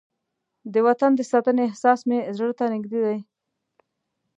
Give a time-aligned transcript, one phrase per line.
[0.73, 3.17] د وطن د ساتنې احساس مې زړه ته نږدې دی.